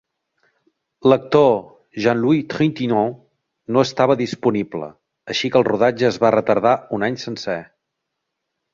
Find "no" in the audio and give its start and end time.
3.77-3.85